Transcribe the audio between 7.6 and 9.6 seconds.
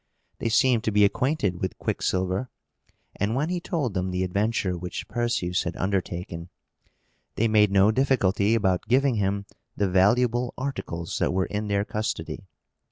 no difficulty about giving him